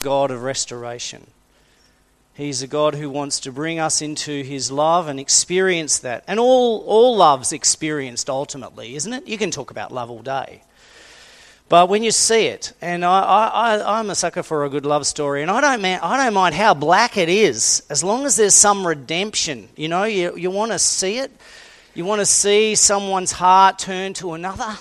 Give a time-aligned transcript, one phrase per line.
[0.00, 1.26] God of restoration.
[2.32, 6.24] He's a God who wants to bring us into his love and experience that.
[6.26, 9.28] And all, all love's experienced ultimately, isn't it?
[9.28, 10.62] You can talk about love all day.
[11.68, 15.06] But when you see it, and I, I, I'm a sucker for a good love
[15.06, 18.36] story, and I don't, man, I don't mind how black it is, as long as
[18.36, 19.68] there's some redemption.
[19.76, 21.30] You know, you, you want to see it.
[21.94, 24.78] You want to see someone's heart turn to another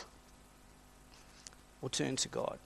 [1.81, 2.57] or turn to God.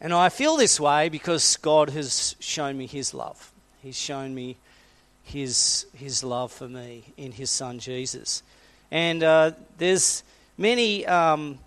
[0.00, 3.52] And I feel this way because God has shown me His love.
[3.82, 4.56] He's shown me
[5.22, 8.42] His, his love for me in His Son Jesus.
[8.90, 10.24] And uh, there's
[10.56, 11.58] many um,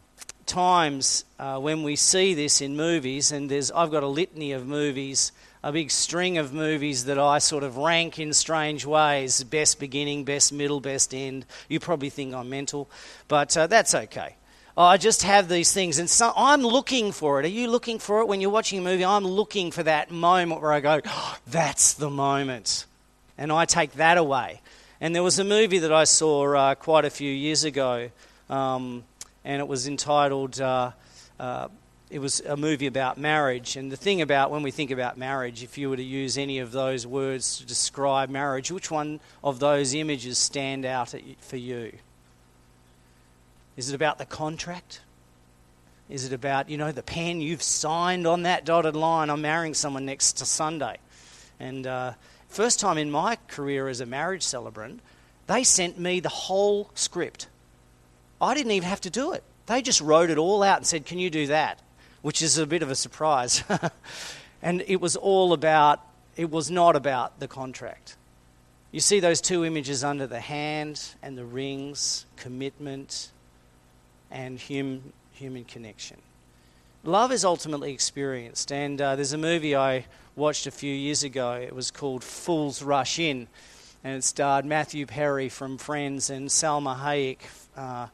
[0.48, 4.66] times uh, when we see this in movies, and there's, I've got a litany of
[4.66, 5.32] movies,
[5.64, 10.26] a big string of movies that I sort of rank in strange ways best beginning,
[10.26, 11.46] best middle, best end.
[11.70, 12.90] You probably think I'm mental,
[13.28, 14.36] but uh, that's okay.
[14.76, 17.46] I just have these things, and so I'm looking for it.
[17.46, 19.06] Are you looking for it when you're watching a movie?
[19.06, 22.88] I'm looking for that moment where I go, oh, "That's the moment,"
[23.38, 24.62] and I take that away.
[25.00, 28.10] And there was a movie that I saw uh, quite a few years ago,
[28.50, 29.04] um,
[29.46, 30.60] and it was entitled.
[30.60, 30.92] Uh,
[31.40, 31.68] uh,
[32.10, 35.62] it was a movie about marriage, and the thing about when we think about marriage,
[35.62, 39.60] if you were to use any of those words to describe marriage, which one of
[39.60, 41.92] those images stand out for you?
[43.76, 45.02] Is it about the contract?
[46.10, 49.30] Is it about, you know, the pen you've signed on that dotted line?
[49.30, 50.98] I'm marrying someone next to Sunday.
[51.60, 52.14] And uh,
[52.50, 55.00] first time in my career as a marriage celebrant,
[55.48, 57.48] they sent me the whole script.
[58.42, 59.44] I didn't even have to do it.
[59.66, 61.80] They just wrote it all out and said, Can you do that?
[62.22, 63.64] Which is a bit of a surprise.
[64.62, 66.02] and it was all about,
[66.36, 68.18] it was not about the contract.
[68.92, 73.32] You see those two images under the hand and the rings, commitment,
[74.34, 76.18] and hum, human connection.
[77.06, 81.54] Love is ultimately experienced, and uh, there's a movie I watched a few years ago.
[81.54, 83.48] It was called Fools Rush In,
[84.04, 87.40] and it starred Matthew Perry from Friends and Salma Hayek.
[87.78, 88.08] Uh,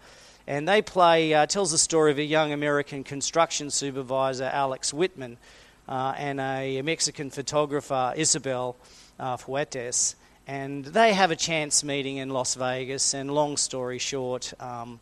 [0.48, 5.38] and they play, uh, tells the story of a young American construction supervisor, Alex Whitman,
[5.88, 8.76] uh, and a Mexican photographer, Isabel
[9.20, 10.16] uh, Fuentes.
[10.48, 15.00] And they have a chance meeting in Las Vegas, and long story short, um,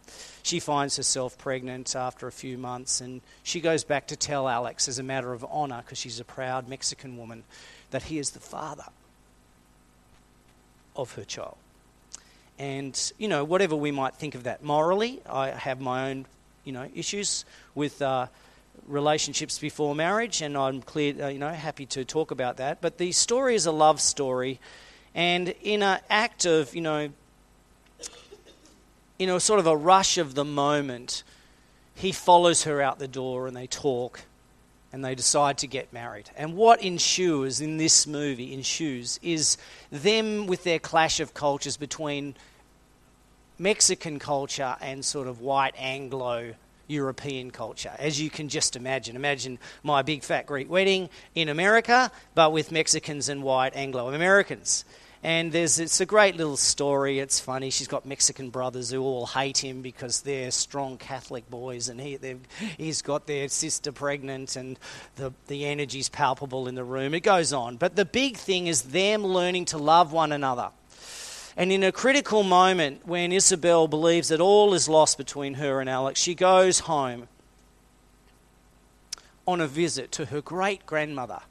[0.47, 4.87] she finds herself pregnant after a few months, and she goes back to tell Alex,
[4.87, 7.43] as a matter of honor, because she's a proud Mexican woman,
[7.91, 8.85] that he is the father
[10.95, 11.57] of her child.
[12.57, 16.25] And, you know, whatever we might think of that morally, I have my own,
[16.63, 18.27] you know, issues with uh,
[18.87, 22.81] relationships before marriage, and I'm clear, uh, you know, happy to talk about that.
[22.81, 24.59] But the story is a love story,
[25.13, 27.09] and in an act of, you know,
[29.19, 31.23] in a sort of a rush of the moment,
[31.95, 34.21] he follows her out the door and they talk
[34.93, 36.29] and they decide to get married.
[36.35, 39.57] And what ensues in this movie, ensues, is
[39.91, 42.35] them with their clash of cultures between
[43.59, 46.53] Mexican culture and sort of white Anglo
[46.87, 49.15] European culture, as you can just imagine.
[49.15, 54.85] Imagine my big fat Greek wedding in America, but with Mexicans and white Anglo Americans.
[55.23, 57.19] And there's it's a great little story.
[57.19, 57.69] It's funny.
[57.69, 62.17] She's got Mexican brothers who all hate him because they're strong Catholic boys, and he
[62.77, 64.77] he's got their sister pregnant, and
[65.15, 67.13] the the energy's palpable in the room.
[67.13, 70.69] It goes on, but the big thing is them learning to love one another.
[71.55, 75.89] And in a critical moment, when Isabel believes that all is lost between her and
[75.89, 77.27] Alex, she goes home
[79.47, 81.41] on a visit to her great grandmother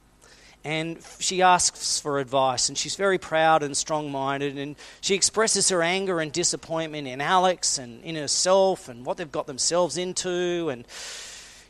[0.66, 5.80] and she asks for advice and she's very proud and strong-minded and she expresses her
[5.80, 10.84] anger and disappointment in alex and in herself and what they've got themselves into and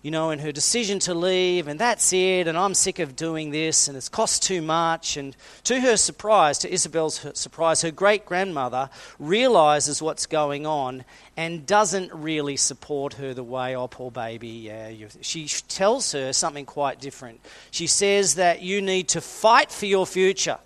[0.06, 3.50] you know, and her decision to leave, and that's it, and I'm sick of doing
[3.50, 5.16] this, and it's cost too much.
[5.16, 11.04] And to her surprise, to Isabel's surprise, her great grandmother realizes what's going on
[11.36, 14.92] and doesn't really support her the way, oh, poor baby, yeah.
[15.22, 17.40] She tells her something quite different.
[17.72, 20.59] She says that you need to fight for your future.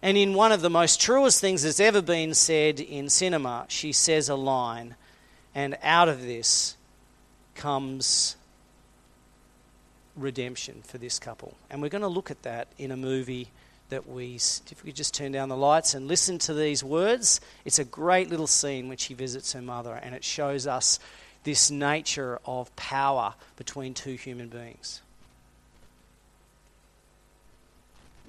[0.00, 3.90] And in one of the most truest things that's ever been said in cinema, she
[3.90, 4.94] says a line,
[5.56, 6.76] and out of this,
[7.60, 8.36] comes
[10.16, 11.54] redemption for this couple.
[11.70, 13.48] And we're going to look at that in a movie
[13.90, 17.40] that we, if we could just turn down the lights and listen to these words,
[17.64, 21.00] it's a great little scene when she visits her mother and it shows us
[21.44, 25.02] this nature of power between two human beings.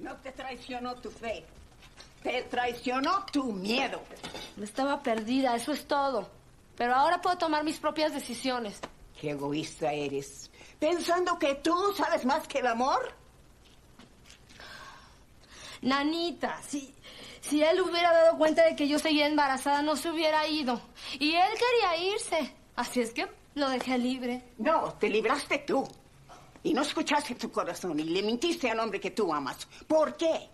[0.00, 1.44] No te traicionó tu fe,
[2.22, 4.00] te traicionó tu miedo.
[4.60, 6.26] Estaba perdida, eso es todo.
[6.76, 8.80] Pero ahora puedo tomar mis propias decisiones.
[9.22, 10.50] Qué egoísta eres.
[10.80, 13.14] pensando que tú sabes más que el amor.
[15.82, 16.92] Nanita, si,
[17.40, 20.82] si él hubiera dado cuenta de que yo seguía embarazada, no se hubiera ido.
[21.20, 22.52] Y él quería irse.
[22.74, 24.42] Así es que lo dejé libre.
[24.58, 25.86] No, te libraste tú.
[26.64, 29.68] Y no escuchaste tu corazón y le mintiste al hombre que tú amas.
[29.86, 30.50] ¿Por qué?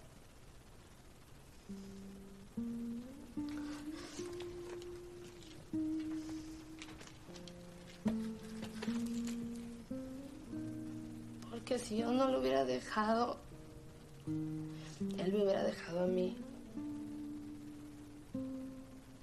[11.68, 13.36] Porque si yo no lo hubiera dejado,
[14.26, 16.34] él me hubiera dejado a mí.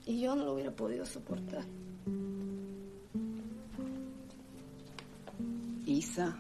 [0.05, 1.63] Y yo no lo hubiera podido soportar.
[5.87, 6.37] Isa,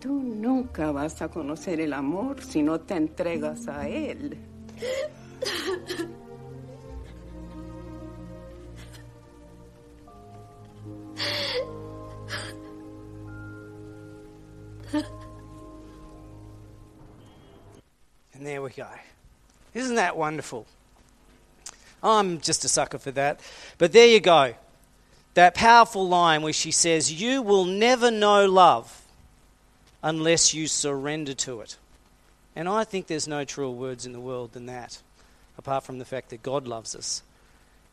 [0.00, 4.38] tú nunca vas a conocer el amor si no te entregas a él.
[18.42, 18.88] And there we go.
[19.72, 20.66] Isn't that wonderful?
[22.02, 23.38] I'm just a sucker for that.
[23.78, 24.54] But there you go.
[25.34, 29.02] That powerful line where she says, You will never know love
[30.02, 31.76] unless you surrender to it.
[32.56, 35.00] And I think there's no truer words in the world than that,
[35.56, 37.22] apart from the fact that God loves us.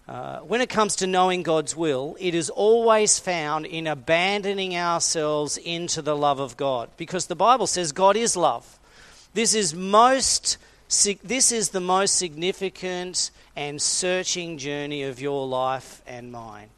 [0.07, 5.57] Uh, when it comes to knowing God's will, it is always found in abandoning ourselves
[5.57, 8.79] into the love of God, because the Bible says God is love.
[9.33, 10.57] This is most
[11.23, 16.69] this is the most significant and searching journey of your life and mine.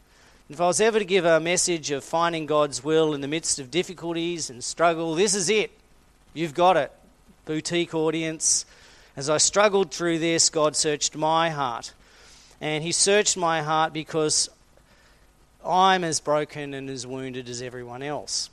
[0.50, 3.58] If I was ever to give a message of finding God's will in the midst
[3.60, 5.72] of difficulties and struggle, this is it.
[6.34, 6.92] You've got it.
[7.46, 8.66] Boutique audience.
[9.16, 11.94] As I struggled through this, God searched my heart.
[12.62, 14.50] And He searched my heart because
[15.66, 18.50] I'm as broken and as wounded as everyone else.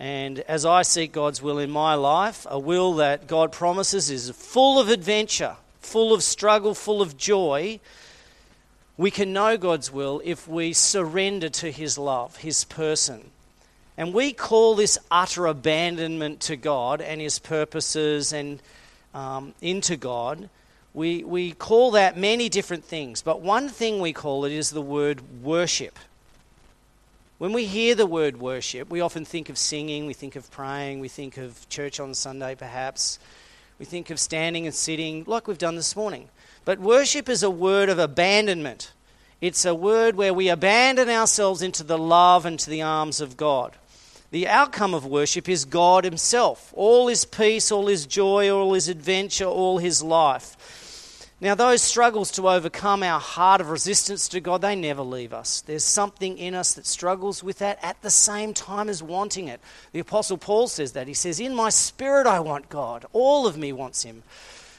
[0.00, 4.30] And as I seek God's will in my life, a will that God promises is
[4.30, 7.78] full of adventure, full of struggle, full of joy,
[8.96, 13.30] we can know God's will if we surrender to His love, His person.
[13.96, 18.60] And we call this utter abandonment to God and His purposes and
[19.14, 20.48] um, into God.
[20.94, 24.82] We, we call that many different things, but one thing we call it is the
[24.82, 25.98] word worship.
[27.38, 31.00] When we hear the word worship, we often think of singing, we think of praying,
[31.00, 33.18] we think of church on Sunday perhaps,
[33.78, 36.28] we think of standing and sitting like we've done this morning.
[36.64, 38.92] But worship is a word of abandonment.
[39.40, 43.36] It's a word where we abandon ourselves into the love and to the arms of
[43.36, 43.72] God.
[44.30, 46.72] The outcome of worship is God Himself.
[46.76, 50.56] All His peace, all His joy, all His adventure, all His life.
[51.42, 55.60] Now, those struggles to overcome our heart of resistance to God, they never leave us.
[55.60, 59.60] There's something in us that struggles with that at the same time as wanting it.
[59.90, 61.08] The Apostle Paul says that.
[61.08, 63.06] He says, In my spirit, I want God.
[63.12, 64.22] All of me wants Him.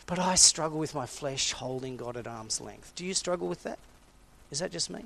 [0.05, 2.93] But I struggle with my flesh holding God at arm's length.
[2.95, 3.79] Do you struggle with that?
[4.49, 5.03] Is that just me?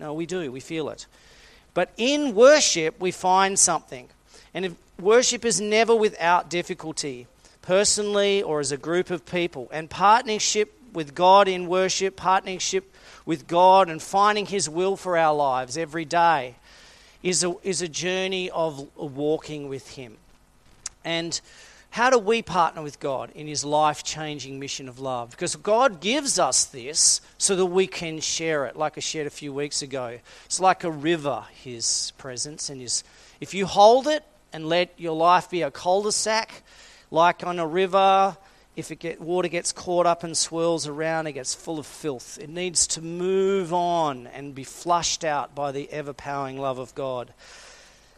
[0.00, 0.50] No, we do.
[0.50, 1.06] We feel it.
[1.74, 4.08] But in worship, we find something.
[4.52, 7.28] And worship is never without difficulty
[7.66, 9.68] personally or as a group of people.
[9.72, 12.94] And partnership with God in worship, partnership
[13.26, 16.54] with God and finding His will for our lives every day
[17.22, 20.16] is a, is a journey of walking with Him.
[21.04, 21.38] And
[21.90, 25.32] how do we partner with God in His life changing mission of love?
[25.32, 29.30] Because God gives us this so that we can share it, like I shared a
[29.30, 30.18] few weeks ago.
[30.44, 32.70] It's like a river, His presence.
[32.70, 33.02] And His,
[33.40, 36.62] if you hold it and let your life be a cul de sac,
[37.10, 38.36] like on a river,
[38.76, 42.38] if it get, water gets caught up and swirls around, it gets full of filth.
[42.40, 46.94] It needs to move on and be flushed out by the ever powering love of
[46.94, 47.32] God.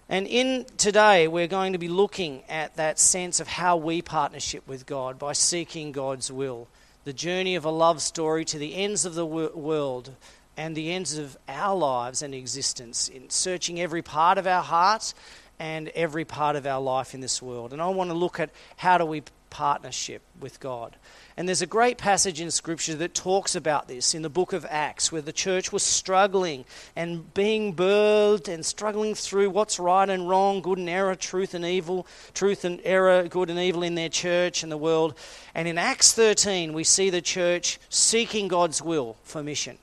[0.09, 4.67] And in today, we're going to be looking at that sense of how we partnership
[4.67, 6.67] with God by seeking God's will.
[7.05, 10.15] The journey of a love story to the ends of the world
[10.57, 15.15] and the ends of our lives and existence, in searching every part of our heart
[15.59, 17.73] and every part of our life in this world.
[17.73, 20.97] And I want to look at how do we partnership with God.
[21.37, 24.67] And there's a great passage in Scripture that talks about this in the book of
[24.69, 26.65] Acts, where the church was struggling
[26.97, 31.65] and being birthed and struggling through what's right and wrong, good and error, truth and
[31.65, 35.15] evil, truth and error, good and evil in their church and the world.
[35.55, 39.79] And in Acts 13, we see the church seeking God's will for mission.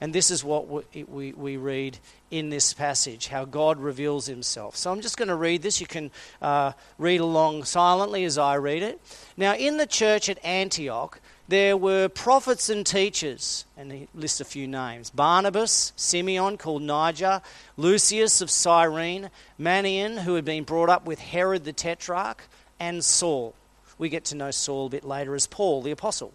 [0.00, 1.98] And this is what we, we, we read
[2.30, 4.76] in this passage, how God reveals himself.
[4.76, 5.80] So I'm just going to read this.
[5.80, 6.10] You can
[6.42, 9.00] uh, read along silently as I read it.
[9.36, 14.44] Now, in the church at Antioch, there were prophets and teachers, and he lists a
[14.44, 17.40] few names Barnabas, Simeon, called Niger,
[17.78, 22.42] Lucius of Cyrene, Manaen, who had been brought up with Herod the Tetrarch,
[22.78, 23.54] and Saul.
[23.96, 26.34] We get to know Saul a bit later as Paul the Apostle.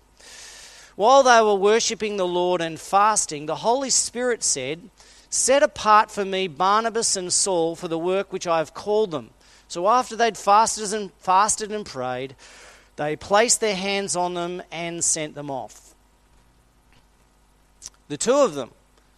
[0.96, 4.90] While they were worshipping the Lord and fasting, the Holy Spirit said,
[5.34, 9.32] Set apart for me Barnabas and Saul for the work which I have called them.
[9.68, 12.36] So after they'd fasted and fasted and prayed,
[12.98, 15.96] they placed their hands on them and sent them off.
[18.10, 18.70] The two of them,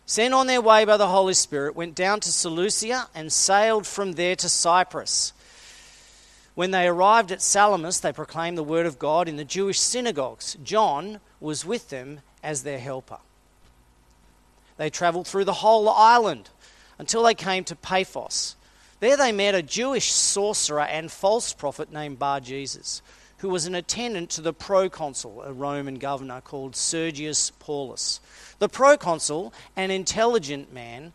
[0.05, 4.13] sent on their way by the Holy Spirit, went down to Seleucia and sailed from
[4.13, 5.33] there to Cyprus.
[6.53, 10.55] When they arrived at Salamis, they proclaimed the word of God in the Jewish synagogues.
[10.63, 13.17] John was with them as their helper.
[14.77, 16.49] They travelled through the whole island
[16.97, 18.55] until they came to Paphos.
[18.99, 23.01] There they met a Jewish sorcerer and false prophet named Bar Jesus
[23.39, 28.19] who was an attendant to the proconsul, a Roman governor called Sergius Paulus.
[28.59, 31.13] The proconsul, an intelligent man,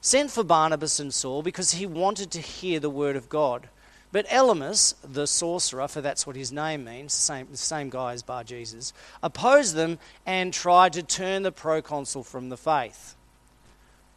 [0.00, 3.68] sent for Barnabas and Saul because he wanted to hear the word of God.
[4.12, 8.22] But Elymas, the sorcerer, for that's what his name means, same, the same guy as
[8.22, 8.92] Bar Jesus,
[9.22, 13.16] opposed them and tried to turn the proconsul from the faith.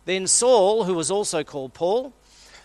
[0.04, 2.14] Then Saul, who was also called Paul,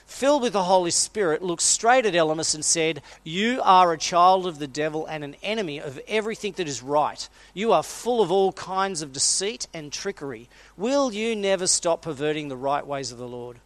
[0.06, 4.44] filled with the Holy Spirit, looked straight at Elymas and said, You are a child
[4.48, 7.28] of the devil and an enemy of everything that is right.
[7.54, 10.48] You are full of all kinds of deceit and trickery.
[10.76, 13.60] Will you never stop perverting the right ways of the Lord?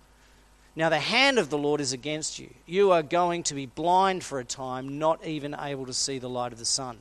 [0.77, 2.51] Now, the hand of the Lord is against you.
[2.67, 6.29] You are going to be blind for a time, not even able to see the
[6.29, 6.99] light of the sun.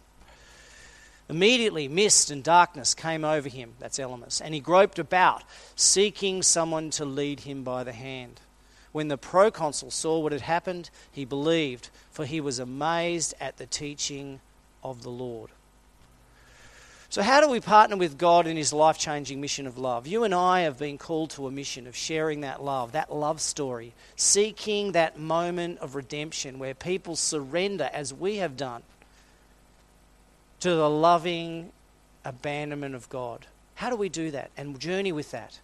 [1.27, 5.43] Immediately, mist and darkness came over him, that's Elymas, and he groped about,
[5.75, 8.41] seeking someone to lead him by the hand.
[8.91, 13.65] When the proconsul saw what had happened, he believed, for he was amazed at the
[13.65, 14.39] teaching
[14.83, 15.49] of the Lord.
[17.13, 20.07] So, how do we partner with God in his life changing mission of love?
[20.07, 23.39] You and I have been called to a mission of sharing that love, that love
[23.39, 28.81] story, seeking that moment of redemption where people surrender, as we have done,
[30.61, 31.71] to the loving
[32.25, 33.45] abandonment of God.
[33.75, 35.59] How do we do that and journey with that?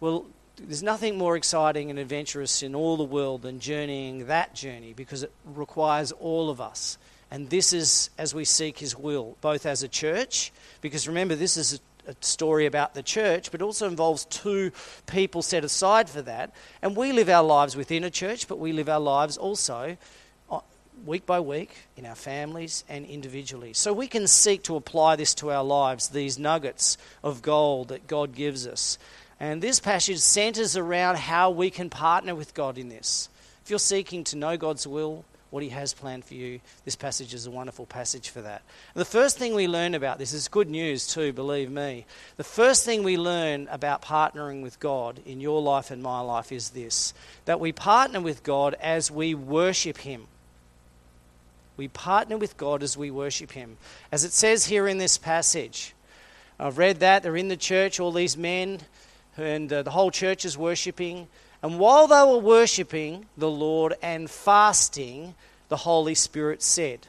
[0.00, 0.26] Well,
[0.56, 5.22] there's nothing more exciting and adventurous in all the world than journeying that journey because
[5.22, 6.98] it requires all of us.
[7.34, 11.56] And this is as we seek His will, both as a church, because remember, this
[11.56, 14.70] is a, a story about the church, but also involves two
[15.08, 16.52] people set aside for that.
[16.80, 19.96] And we live our lives within a church, but we live our lives also
[20.48, 20.60] uh,
[21.04, 23.72] week by week in our families and individually.
[23.72, 28.06] So we can seek to apply this to our lives, these nuggets of gold that
[28.06, 28.96] God gives us.
[29.40, 33.28] And this passage centers around how we can partner with God in this.
[33.64, 35.24] If you're seeking to know God's will,
[35.54, 38.62] what He has planned for you, this passage is a wonderful passage for that.
[38.92, 42.06] And the first thing we learn about this is good news, too, believe me.
[42.36, 46.50] The first thing we learn about partnering with God in your life and my life
[46.50, 50.26] is this that we partner with God as we worship Him.
[51.76, 53.76] We partner with God as we worship Him.
[54.10, 55.94] As it says here in this passage,
[56.58, 58.80] I've read that, they're in the church, all these men
[59.36, 61.28] and uh, the whole church is worshipping.
[61.64, 65.34] And while they were worshipping the Lord and fasting,
[65.70, 67.06] the Holy Spirit said,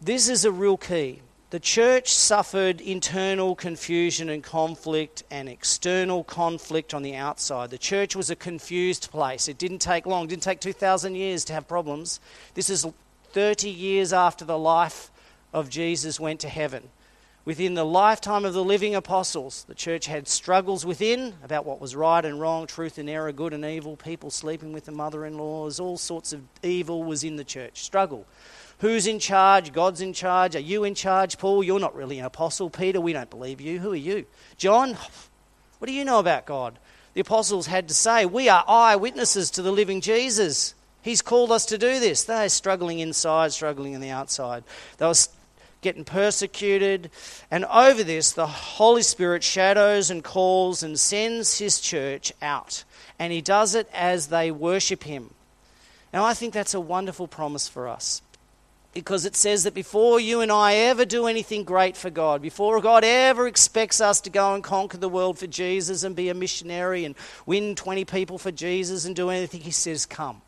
[0.00, 1.20] This is a real key.
[1.50, 7.68] The church suffered internal confusion and conflict and external conflict on the outside.
[7.68, 9.46] The church was a confused place.
[9.46, 12.18] It didn't take long, it didn't take 2,000 years to have problems.
[12.54, 12.86] This is
[13.32, 15.10] 30 years after the life
[15.52, 16.88] of Jesus went to heaven.
[17.44, 21.96] Within the lifetime of the living apostles, the church had struggles within about what was
[21.96, 25.38] right and wrong, truth and error, good and evil, people sleeping with the mother in
[25.38, 27.82] laws, all sorts of evil was in the church.
[27.82, 28.26] Struggle.
[28.80, 29.72] Who's in charge?
[29.72, 30.54] God's in charge.
[30.54, 31.64] Are you in charge, Paul?
[31.64, 32.68] You're not really an apostle.
[32.68, 33.78] Peter, we don't believe you.
[33.78, 34.26] Who are you?
[34.58, 34.96] John,
[35.78, 36.78] what do you know about God?
[37.14, 40.74] The apostles had to say, We are eyewitnesses to the living Jesus.
[41.02, 42.24] He's called us to do this.
[42.24, 44.64] They're struggling inside, struggling on the outside.
[44.98, 45.14] They were
[45.80, 47.10] getting persecuted.
[47.50, 52.84] And over this, the Holy Spirit shadows and calls and sends his church out.
[53.18, 55.30] And he does it as they worship him.
[56.12, 58.22] Now, I think that's a wonderful promise for us.
[58.92, 62.80] Because it says that before you and I ever do anything great for God, before
[62.80, 66.34] God ever expects us to go and conquer the world for Jesus and be a
[66.34, 67.14] missionary and
[67.46, 70.42] win 20 people for Jesus and do anything, He says, Come,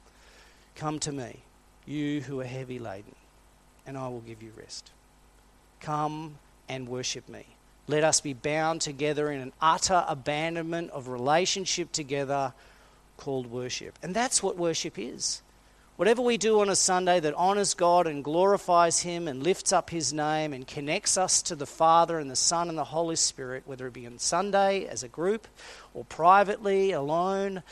[0.74, 1.44] come to me,
[1.86, 3.14] you who are heavy laden,
[3.86, 4.90] and I will give you rest.
[5.82, 7.44] Come and worship me.
[7.88, 12.54] Let us be bound together in an utter abandonment of relationship together
[13.16, 13.98] called worship.
[14.02, 15.42] And that's what worship is.
[15.96, 19.90] Whatever we do on a Sunday that honours God and glorifies Him and lifts up
[19.90, 23.64] His name and connects us to the Father and the Son and the Holy Spirit,
[23.66, 25.48] whether it be on Sunday as a group
[25.94, 27.62] or privately, alone,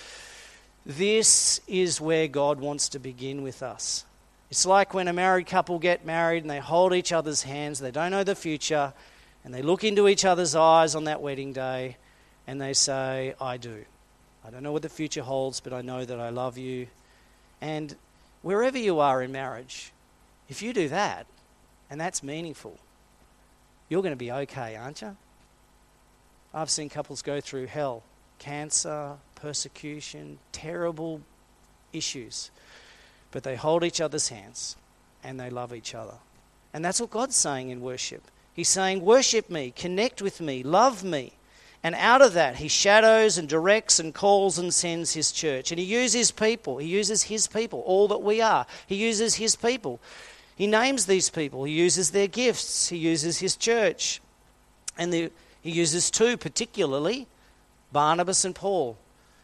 [0.85, 4.05] this is where God wants to begin with us.
[4.51, 7.93] It's like when a married couple get married and they hold each other's hands, they
[7.93, 8.93] don't know the future,
[9.45, 11.97] and they look into each other's eyes on that wedding day
[12.47, 13.85] and they say, I do.
[14.45, 16.89] I don't know what the future holds, but I know that I love you.
[17.61, 17.95] And
[18.43, 19.93] wherever you are in marriage,
[20.49, 21.27] if you do that,
[21.89, 22.77] and that's meaningful,
[23.89, 25.17] you're going to be okay, aren't you?
[26.53, 28.03] I've seen couples go through hell
[28.41, 31.21] cancer, persecution, terrible
[31.93, 32.51] issues.
[33.31, 34.77] But they hold each other's hands
[35.23, 36.15] and they love each other.
[36.73, 38.23] And that's what God's saying in worship.
[38.55, 41.33] He's saying, Worship me, connect with me, love me.
[41.83, 45.73] And out of that, he shadows and directs and calls and sends his church.
[45.73, 46.77] And he uses people.
[46.77, 48.67] He uses his people, all that we are.
[48.87, 49.99] He uses his people.
[50.57, 51.65] He names these people.
[51.65, 52.91] He uses their gifts.
[52.91, 54.21] He uses his church.
[54.99, 55.33] And the,
[55.63, 57.27] he uses two particularly
[57.93, 58.99] Barnabas and Paul.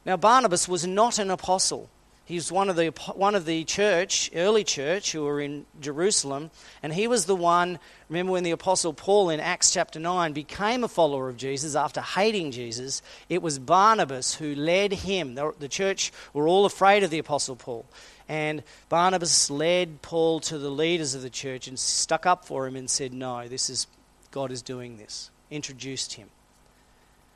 [0.05, 1.89] Now, Barnabas was not an apostle.
[2.27, 6.51] He was one of the one of the church, early church, who were in Jerusalem,
[6.83, 7.79] and he was the one.
[8.09, 12.01] Remember when the apostle Paul in Acts chapter nine became a follower of Jesus after
[12.01, 13.01] hating Jesus?
[13.29, 15.37] It was Barnabas who led him.
[15.37, 17.87] The, the church were all afraid of the apostle Paul,
[18.29, 22.75] and Barnabas led Paul to the leaders of the church and stuck up for him
[22.75, 23.87] and said, "No, this is
[24.33, 26.29] God is doing this." Introduced him,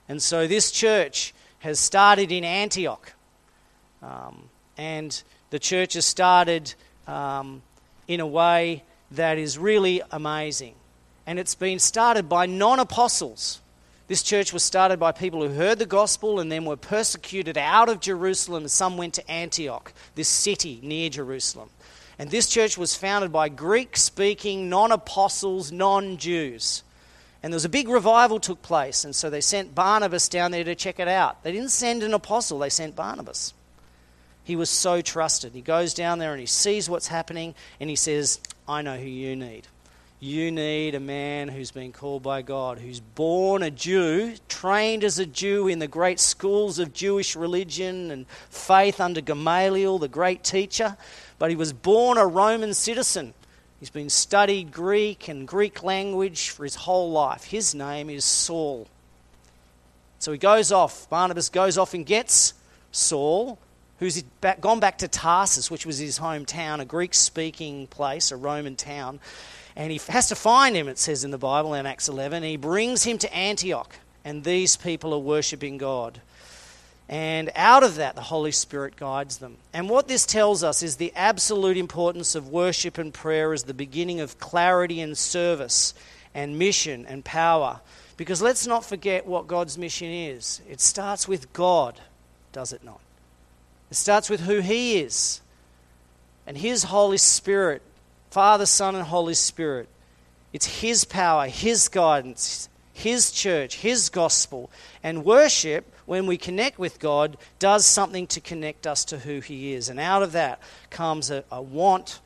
[0.08, 3.12] and so this church has started in Antioch.
[4.02, 4.48] Um,
[4.80, 6.72] and the church has started
[7.06, 7.60] um,
[8.08, 10.74] in a way that is really amazing.
[11.26, 13.60] And it's been started by non apostles.
[14.08, 17.90] This church was started by people who heard the gospel and then were persecuted out
[17.90, 18.66] of Jerusalem.
[18.68, 21.68] Some went to Antioch, this city near Jerusalem.
[22.18, 26.82] And this church was founded by Greek speaking non apostles, non Jews.
[27.42, 30.64] And there was a big revival took place, and so they sent Barnabas down there
[30.64, 31.42] to check it out.
[31.42, 33.52] They didn't send an apostle, they sent Barnabas.
[34.50, 35.52] He was so trusted.
[35.52, 39.06] He goes down there and he sees what's happening and he says, I know who
[39.06, 39.68] you need.
[40.18, 45.20] You need a man who's been called by God, who's born a Jew, trained as
[45.20, 50.42] a Jew in the great schools of Jewish religion and faith under Gamaliel, the great
[50.42, 50.96] teacher,
[51.38, 53.34] but he was born a Roman citizen.
[53.78, 57.44] He's been studied Greek and Greek language for his whole life.
[57.44, 58.88] His name is Saul.
[60.18, 61.08] So he goes off.
[61.08, 62.52] Barnabas goes off and gets
[62.90, 63.60] Saul,
[64.00, 68.36] who's back, gone back to Tarsus, which was his hometown, a Greek speaking place, a
[68.36, 69.20] Roman town.
[69.76, 72.42] And he has to find him, it says in the Bible in Acts 11.
[72.42, 76.20] he brings him to Antioch, and these people are worshipping God.
[77.10, 79.56] And out of that, the Holy Spirit guides them.
[79.72, 83.74] And what this tells us is the absolute importance of worship and prayer as the
[83.74, 85.92] beginning of clarity and service
[86.34, 87.80] and mission and power.
[88.16, 90.62] Because let's not forget what God's mission is.
[90.70, 92.00] It starts with God,
[92.52, 93.00] does it not?
[93.90, 95.40] It starts with who He is
[96.46, 97.82] and His Holy Spirit,
[98.30, 99.88] Father, Son, and Holy Spirit.
[100.52, 104.70] It's His power, His guidance, His church, His gospel.
[105.02, 109.74] And worship when we connect with God, does something to connect us to who He
[109.74, 109.88] is.
[109.88, 112.18] And out of that comes a, a want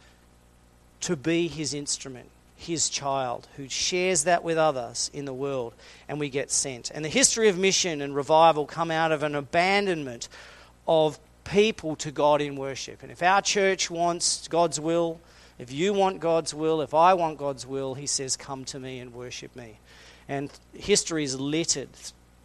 [1.02, 5.74] to be His instrument, His child, who shares that with others in the world,
[6.08, 6.90] and we get sent.
[6.92, 10.28] And the history of mission and revival come out of an abandonment
[10.88, 13.02] of people to God in worship.
[13.02, 15.20] And if our church wants God's will,
[15.58, 18.98] if you want God's will, if I want God's will, He says, Come to me
[18.98, 19.78] and worship me.
[20.28, 21.90] And history is littered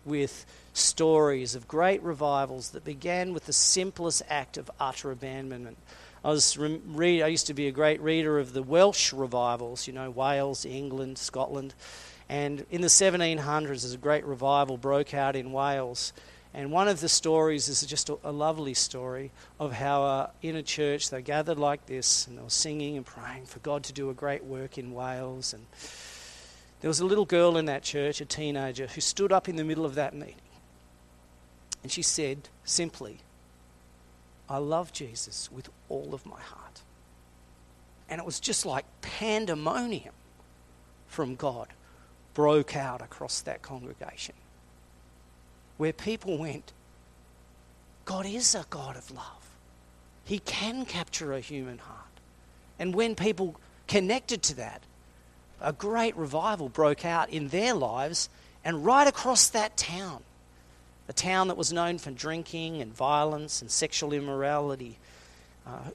[0.06, 5.78] with stories of great revivals that began with the simplest act of utter abandonment.
[6.24, 9.94] I was read, I used to be a great reader of the Welsh revivals, you
[9.94, 11.74] know, Wales, England, Scotland.
[12.28, 16.14] And in the 1700s, there's a great revival broke out in Wales.
[16.54, 20.56] And one of the stories is just a, a lovely story of how uh, in
[20.56, 23.94] a church they gathered like this and they were singing and praying for God to
[23.94, 25.54] do a great work in Wales.
[25.54, 25.66] And
[26.82, 29.64] there was a little girl in that church, a teenager, who stood up in the
[29.64, 30.36] middle of that meeting
[31.84, 33.20] and she said simply,
[34.50, 36.82] I love Jesus with all of my heart.
[38.10, 40.14] And it was just like pandemonium
[41.08, 41.68] from God
[42.34, 44.36] broke out across that congregation.
[45.80, 46.74] Where people went,
[48.04, 49.50] God is a God of love.
[50.26, 51.98] He can capture a human heart.
[52.78, 53.56] And when people
[53.88, 54.84] connected to that,
[55.62, 58.30] a great revival broke out in their lives
[58.64, 60.22] And right across that town,
[61.08, 64.98] a town that was known for drinking and violence and sexual immorality,
[65.66, 65.92] uh,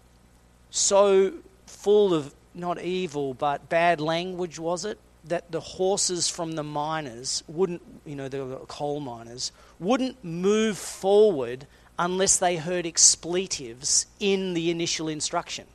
[0.71, 1.35] so
[1.67, 7.43] full of not evil but bad language was it that the horses from the miners
[7.47, 11.67] wouldn't, you know, the coal miners, wouldn't move forward
[11.99, 15.67] unless they heard expletives in the initial instruction.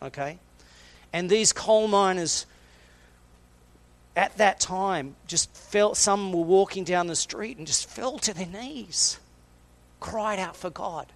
[0.00, 0.38] Okay?
[1.12, 2.46] And these coal miners
[4.16, 8.34] at that time just felt some were walking down the street and just fell to
[8.34, 9.18] their knees,
[10.00, 11.06] cried out for God.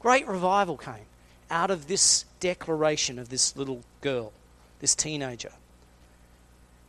[0.00, 1.06] Great revival came
[1.50, 4.32] out of this declaration of this little girl,
[4.80, 5.52] this teenager.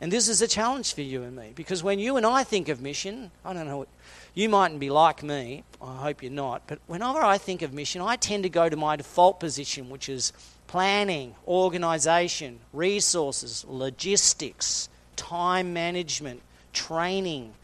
[0.02, 2.68] And this is a challenge for you and me because when you and I think
[2.68, 3.88] of mission, I don't know, what,
[4.34, 8.02] you mightn't be like me, I hope you're not, but whenever I think of mission,
[8.02, 10.32] I tend to go to my default position, which is
[10.66, 17.54] planning, organisation, resources, logistics, time management, training.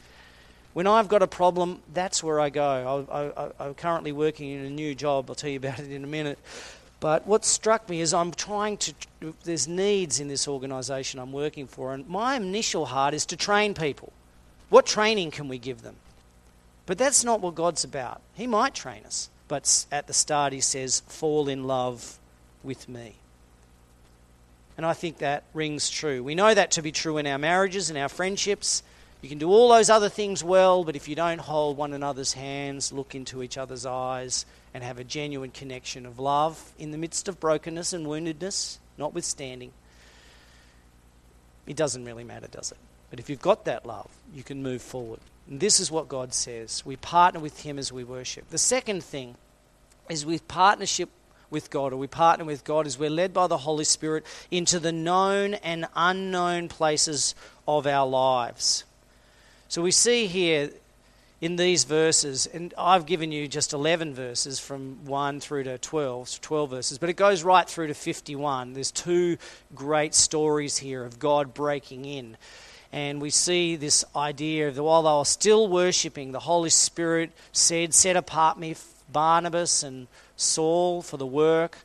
[0.74, 3.52] When I've got a problem, that's where I go.
[3.58, 5.28] I, am currently working in a new job.
[5.28, 6.38] I'll tell you about it in a minute.
[7.00, 8.94] But what struck me is I'm trying to,
[9.44, 13.74] there's needs in this organisation I'm working for, and my initial heart is to train
[13.74, 14.12] people.
[14.68, 15.96] What training can we give them?
[16.86, 18.20] But that's not what God's about.
[18.34, 22.18] He might train us, but at the start, He says, fall in love
[22.64, 23.14] with me.
[24.76, 26.22] And I think that rings true.
[26.22, 28.82] We know that to be true in our marriages and our friendships.
[29.20, 32.32] You can do all those other things well, but if you don't hold one another's
[32.32, 36.98] hands, look into each other's eyes, and have a genuine connection of love in the
[36.98, 39.72] midst of brokenness and woundedness, notwithstanding,
[41.66, 42.78] it doesn't really matter, does it?
[43.10, 45.20] But if you've got that love, you can move forward.
[45.48, 46.84] And this is what God says.
[46.84, 48.50] We partner with Him as we worship.
[48.50, 49.36] The second thing
[50.08, 51.08] is with partnership
[51.50, 54.78] with God, or we partner with God, is we're led by the Holy Spirit into
[54.78, 57.34] the known and unknown places
[57.66, 58.84] of our lives.
[59.68, 60.70] So we see here
[61.40, 66.40] in these verses, and I've given you just 11 verses from 1 through to 12,
[66.40, 68.72] 12 verses, but it goes right through to 51.
[68.72, 69.38] There's two
[69.74, 72.36] great stories here of God breaking in.
[72.90, 77.94] And we see this idea that while they were still worshipping, the Holy Spirit said,
[77.94, 78.74] Set apart me
[79.12, 81.78] Barnabas and Saul for the work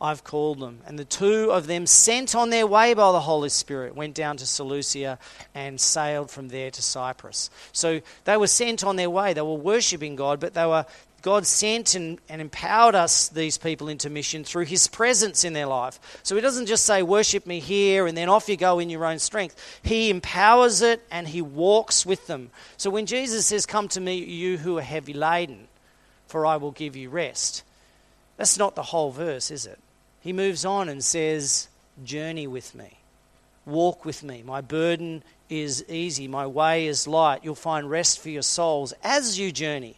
[0.00, 0.80] I've called them.
[0.86, 4.36] And the two of them, sent on their way by the Holy Spirit, went down
[4.36, 5.18] to Seleucia
[5.54, 7.50] and sailed from there to Cyprus.
[7.72, 9.32] So they were sent on their way.
[9.32, 10.86] They were worshipping God, but they were
[11.20, 15.66] God sent and, and empowered us, these people, into mission through His presence in their
[15.66, 16.20] life.
[16.22, 19.04] So He doesn't just say, Worship me here, and then off you go in your
[19.04, 19.80] own strength.
[19.82, 22.50] He empowers it and He walks with them.
[22.76, 25.66] So when Jesus says, Come to me, you who are heavy laden,
[26.28, 27.64] for I will give you rest,
[28.36, 29.80] that's not the whole verse, is it?
[30.28, 31.68] He moves on and says,
[32.04, 32.98] Journey with me,
[33.64, 34.42] walk with me.
[34.44, 37.40] My burden is easy, my way is light.
[37.42, 39.96] You'll find rest for your souls as you journey.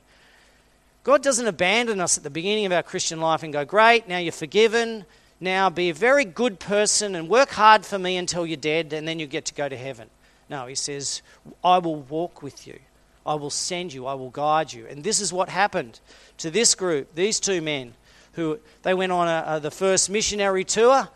[1.03, 4.19] God doesn't abandon us at the beginning of our Christian life and go, Great, now
[4.19, 5.05] you're forgiven.
[5.40, 9.09] Now be a very good person and work hard for me until you're dead, and
[9.09, 10.09] then you get to go to heaven.
[10.49, 11.23] No, He says,
[11.64, 12.79] I will walk with you.
[13.27, 14.07] I will send you.
[14.07, 14.87] I will guide you.
[14.87, 15.99] And this is what happened
[16.38, 17.95] to this group, these two men
[18.33, 21.09] who they went on a, a, the first missionary tour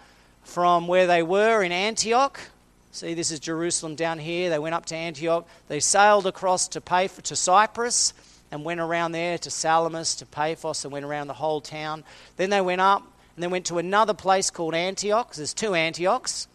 [0.43, 2.41] from where they were in Antioch.
[2.93, 4.51] See, this is Jerusalem down here.
[4.51, 5.49] They went up to Antioch.
[5.69, 8.15] They sailed across to, Paph- to Cyprus
[8.51, 12.05] and went around there to Salamis, to Paphos, and went around the whole town.
[12.37, 13.03] Then they went up
[13.35, 15.35] and they went to another place called Antioch.
[15.35, 16.47] There's two Antiochs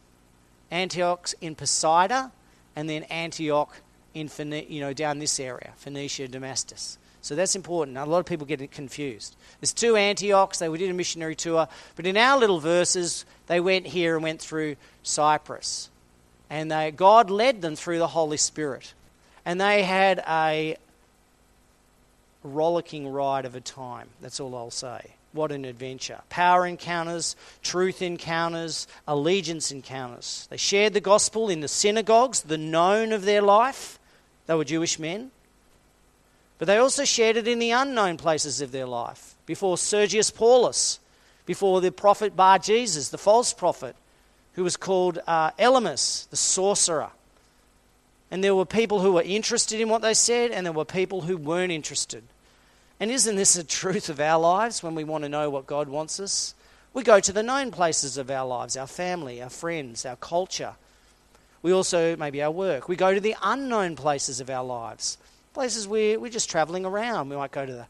[0.72, 2.32] Antioch in Pisidia
[2.76, 3.76] and then Antioch
[4.14, 4.30] in
[4.70, 6.98] you know down this area, Phoenicia, Damascus.
[7.22, 7.98] So that's important.
[7.98, 9.36] A lot of people get confused.
[9.60, 10.60] There's two Antiochs.
[10.60, 14.42] They did a missionary tour, but in our little verses, they went here and went
[14.42, 15.90] through Cyprus,
[16.50, 18.94] and they, God led them through the Holy Spirit,
[19.46, 20.78] and they had a
[22.44, 24.08] rollicking ride of a time.
[24.22, 25.02] That's all I'll say.
[25.32, 26.22] What an adventure.
[26.30, 30.48] Power encounters, truth encounters, allegiance encounters.
[30.50, 34.00] They shared the gospel in the synagogues, the known of their life.
[34.48, 35.32] They were Jewish men.
[36.60, 39.36] But they also shared it in the unknown places of their life.
[39.46, 41.00] Before Sergius Paulus,
[41.46, 43.96] before the prophet Bar Jesus, the false prophet,
[44.54, 47.12] who was called uh, Elymas, the sorcerer.
[48.30, 51.22] And there were people who were interested in what they said, and there were people
[51.22, 52.24] who weren't interested.
[53.00, 55.88] And isn't this the truth of our lives when we want to know what God
[55.88, 56.54] wants us?
[56.94, 60.74] We go to the known places of our lives, our family, our friends, our culture.
[61.62, 62.90] We also, maybe our work.
[62.90, 65.18] We go to the unknown places of our lives
[65.54, 67.30] places where we're just travelling around.
[67.30, 67.88] We might go to the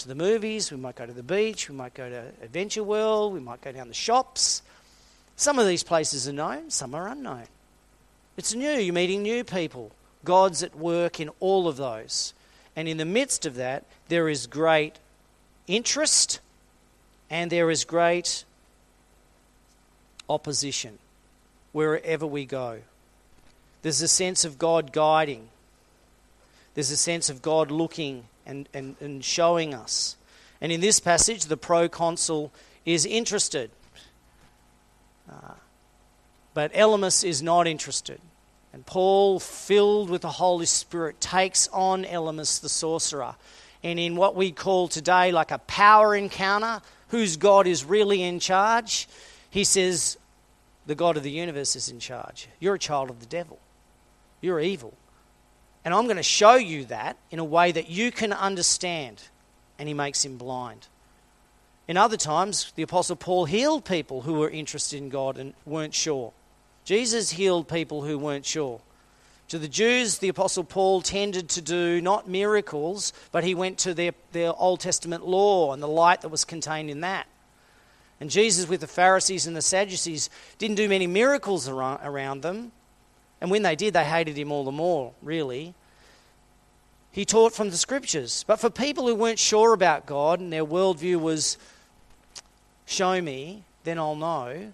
[0.00, 3.34] to the movies, we might go to the beach, we might go to Adventure World,
[3.34, 4.62] we might go down the shops.
[5.36, 7.44] Some of these places are known, some are unknown.
[8.36, 9.92] It's new, you're meeting new people.
[10.24, 12.32] God's at work in all of those.
[12.74, 14.98] And in the midst of that, there is great
[15.66, 16.40] interest
[17.28, 18.44] and there is great
[20.28, 20.98] opposition
[21.72, 22.80] wherever we go.
[23.82, 25.48] There's a sense of God guiding,
[26.74, 30.16] there's a sense of God looking and, and, and showing us.
[30.60, 32.52] And in this passage, the proconsul
[32.84, 33.70] is interested.
[35.30, 35.54] Uh,
[36.54, 38.20] but Elymas is not interested.
[38.72, 43.34] And Paul, filled with the Holy Spirit, takes on Elymas the sorcerer.
[43.82, 48.38] And in what we call today like a power encounter, whose God is really in
[48.38, 49.08] charge,
[49.50, 50.16] he says,
[50.86, 52.48] The God of the universe is in charge.
[52.60, 53.58] You're a child of the devil.
[54.40, 54.94] You're evil.
[55.84, 59.22] And I'm going to show you that in a way that you can understand.
[59.78, 60.88] And he makes him blind.
[61.88, 65.94] In other times, the Apostle Paul healed people who were interested in God and weren't
[65.94, 66.32] sure.
[66.84, 68.80] Jesus healed people who weren't sure.
[69.48, 73.94] To the Jews, the Apostle Paul tended to do not miracles, but he went to
[73.94, 77.26] their, their Old Testament law and the light that was contained in that.
[78.20, 82.70] And Jesus, with the Pharisees and the Sadducees, didn't do many miracles around, them.
[83.40, 85.74] And when they did, they hated him all the more, really.
[87.12, 88.44] He taught from the scriptures.
[88.46, 91.56] But for people who weren't sure about God and their worldview was,
[92.86, 94.72] show me, then I'll know,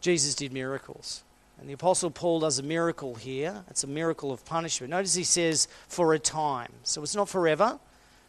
[0.00, 1.22] Jesus did miracles.
[1.58, 3.64] And the Apostle Paul does a miracle here.
[3.70, 4.90] It's a miracle of punishment.
[4.90, 6.70] Notice he says, for a time.
[6.82, 7.78] So it's not forever,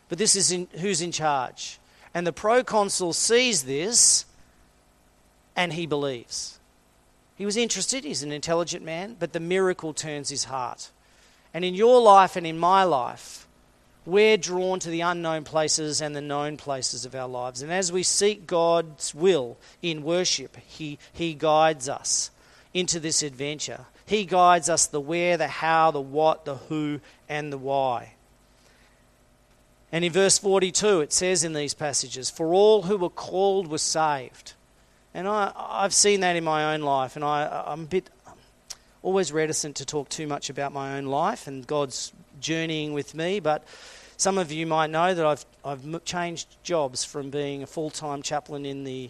[0.10, 1.80] but this is in, who's in charge.
[2.14, 4.26] And the proconsul sees this
[5.56, 6.58] and he believes.
[7.38, 10.90] He was interested, he's an intelligent man, but the miracle turns his heart.
[11.54, 13.48] And in your life and in my life,
[14.08, 17.62] we're drawn to the unknown places and the known places of our lives.
[17.62, 22.32] And as we seek God's will in worship, He, he guides us
[22.74, 23.82] into this adventure.
[24.06, 28.14] He guides us the where, the how, the what, the who, and the why.
[29.92, 33.78] And in verse 42, it says in these passages, For all who were called were
[33.78, 34.54] saved.
[35.18, 38.08] And I, I've seen that in my own life, and I, I'm a bit
[39.02, 43.40] always reticent to talk too much about my own life and God's journeying with me,
[43.40, 43.64] but
[44.18, 48.22] some of you might know that I've, I've changed jobs from being a full time
[48.22, 49.10] chaplain in the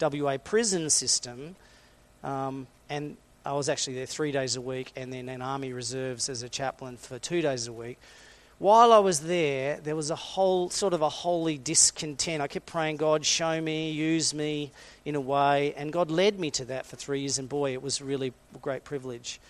[0.00, 1.56] WA prison system,
[2.22, 6.28] um, and I was actually there three days a week, and then in Army Reserves
[6.28, 7.98] as a chaplain for two days a week.
[8.58, 12.42] While I was there, there was a whole sort of a holy discontent.
[12.42, 14.72] I kept praying, God, show me, use me
[15.04, 17.82] in a way, and God led me to that for three years, and boy, it
[17.82, 19.40] was really a great privilege.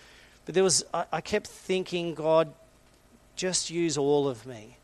[0.44, 2.52] But there was, I, I kept thinking, God,
[3.34, 4.76] just use all of me.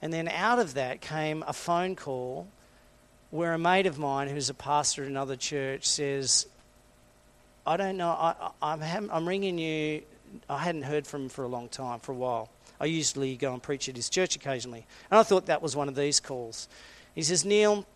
[0.00, 2.48] And then out of that came a phone call
[3.30, 6.46] where a mate of mine who's a pastor at another church says,
[7.64, 10.02] I don't know, I, I'm, I'm ringing you.
[10.48, 12.50] I hadn't heard from him for a long time, for a while.
[12.80, 14.86] I usually go and preach at his church occasionally.
[15.10, 16.68] And I thought that was one of these calls.
[17.14, 17.86] He says, Neil,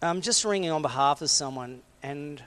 [0.00, 2.42] I'm just ringing on behalf of someone, and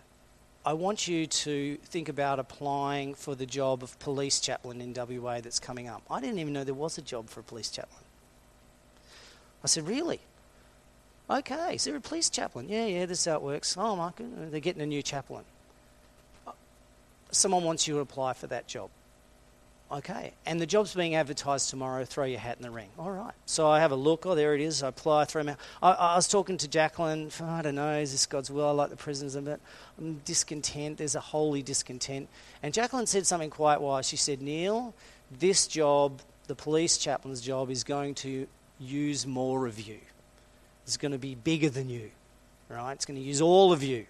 [0.65, 5.41] I want you to think about applying for the job of police chaplain in WA
[5.41, 6.03] that's coming up.
[6.09, 8.03] I didn't even know there was a job for a police chaplain.
[9.63, 10.19] I said, Really?
[11.29, 12.67] Okay, is there a police chaplain?
[12.67, 13.77] Yeah, yeah, this is how it works.
[13.77, 15.45] Oh, my goodness, they're getting a new chaplain.
[17.31, 18.89] Someone wants you to apply for that job.
[19.91, 20.31] Okay.
[20.45, 22.05] And the job's being advertised tomorrow.
[22.05, 22.87] Throw your hat in the ring.
[22.97, 23.33] All right.
[23.45, 24.25] So I have a look.
[24.25, 24.83] Oh, there it is.
[24.83, 25.59] I apply, throw them out.
[25.83, 27.29] I, I was talking to Jacqueline.
[27.43, 27.97] I don't know.
[27.99, 28.67] Is this God's will?
[28.67, 29.59] I like the prisons a bit.
[29.97, 30.97] I'm discontent.
[30.97, 32.29] There's a holy discontent.
[32.63, 34.07] And Jacqueline said something quite wise.
[34.07, 34.93] She said, Neil,
[35.29, 38.47] this job, the police chaplain's job, is going to
[38.79, 39.99] use more of you.
[40.85, 42.11] It's going to be bigger than you.
[42.69, 42.93] Right?
[42.93, 44.05] It's going to use all of you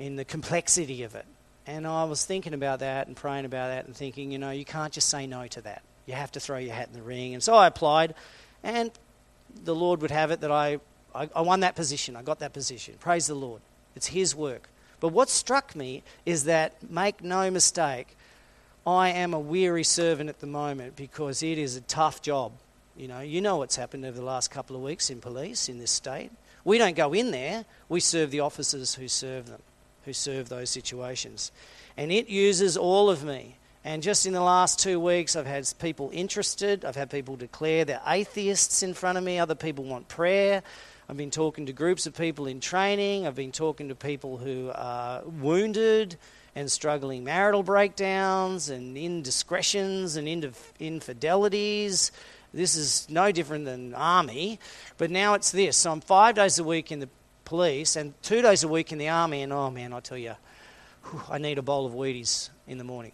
[0.00, 1.26] in the complexity of it.
[1.66, 4.64] And I was thinking about that and praying about that and thinking, you know, you
[4.64, 5.82] can't just say no to that.
[6.06, 7.34] You have to throw your hat in the ring.
[7.34, 8.14] And so I applied,
[8.62, 8.92] and
[9.64, 10.78] the Lord would have it that I,
[11.12, 12.14] I, I won that position.
[12.14, 12.94] I got that position.
[13.00, 13.60] Praise the Lord.
[13.96, 14.68] It's His work.
[15.00, 18.16] But what struck me is that, make no mistake,
[18.86, 22.52] I am a weary servant at the moment because it is a tough job.
[22.96, 25.78] You know, you know what's happened over the last couple of weeks in police in
[25.78, 26.30] this state.
[26.64, 29.62] We don't go in there, we serve the officers who serve them
[30.06, 31.52] who serve those situations.
[31.98, 33.56] And it uses all of me.
[33.84, 36.84] And just in the last two weeks, I've had people interested.
[36.84, 39.38] I've had people declare they're atheists in front of me.
[39.38, 40.62] Other people want prayer.
[41.08, 43.26] I've been talking to groups of people in training.
[43.26, 46.16] I've been talking to people who are wounded
[46.56, 50.26] and struggling marital breakdowns and indiscretions and
[50.80, 52.10] infidelities.
[52.52, 54.58] This is no different than army,
[54.96, 55.76] but now it's this.
[55.76, 57.08] So I'm five days a week in the
[57.46, 60.34] police and two days a week in the army, and oh man, I tell you,
[61.04, 63.12] whew, I need a bowl of Wheaties in the morning.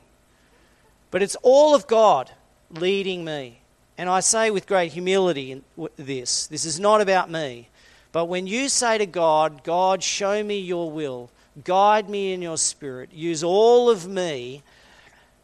[1.13, 2.33] But it's all of God
[2.71, 3.61] leading me.
[3.97, 5.63] And I say with great humility
[5.97, 7.69] this this is not about me.
[8.11, 11.31] But when you say to God, God, show me your will,
[11.65, 14.63] guide me in your spirit, use all of me,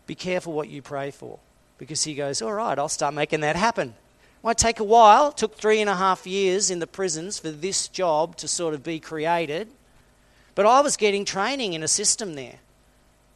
[0.06, 1.38] be careful what you pray for.
[1.76, 3.94] Because He goes, All right, I'll start making that happen.
[4.42, 5.28] Might take a while.
[5.30, 8.74] It took three and a half years in the prisons for this job to sort
[8.74, 9.68] of be created.
[10.54, 12.58] But I was getting training in a system there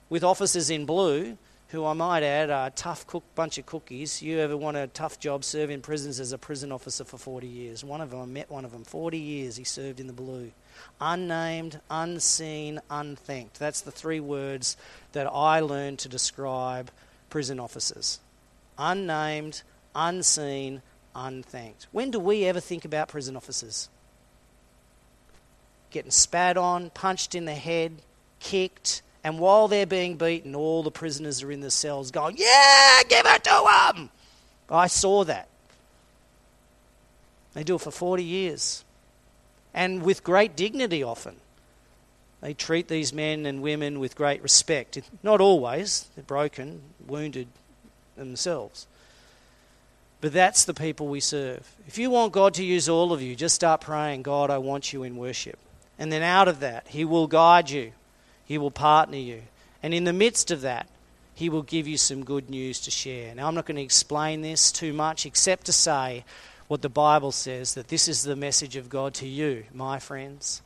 [0.09, 1.37] with officers in blue
[1.73, 4.21] who I might add are a tough cook bunch of cookies.
[4.21, 7.47] You ever want a tough job, serve in prisons as a prison officer for 40
[7.47, 7.83] years.
[7.83, 10.53] One of them, I met one of them, 40 years he served in the blue.
[11.01, 13.59] Unnamed, unseen, unthanked.
[13.59, 14.77] That's the three words
[15.13, 16.91] that I learned to describe
[17.31, 18.21] prison officers.
[18.77, 19.63] Unnamed,
[19.95, 20.83] unseen,
[21.15, 21.87] unthanked.
[21.93, 23.89] When do we ever think about prison officers?
[25.91, 28.03] Getting spat on, punched in the head,
[28.41, 33.03] kicked, and while they're being beaten, all the prisoners are in the cells going, Yeah,
[33.09, 34.11] give it to them!
[34.69, 35.49] I saw that.
[37.55, 38.85] They do it for 40 years.
[39.75, 41.37] And with great dignity often.
[42.41, 45.01] They treat these men and women with great respect.
[45.23, 47.47] Not always, they're broken, wounded
[48.17, 48.87] themselves.
[50.23, 51.69] But that's the people we serve.
[51.89, 54.93] If you want God to use all of you, just start praying, God, I want
[54.93, 55.59] you in worship.
[55.99, 57.91] And then out of that, He will guide you.
[58.45, 59.43] He will partner you.
[59.83, 60.87] And in the midst of that,
[61.35, 63.35] He will give you some good news to share.
[63.35, 66.25] Now, I'm not going to explain this too much, except to say
[66.69, 70.63] what the Bible says that this is the message of God to you, my friends,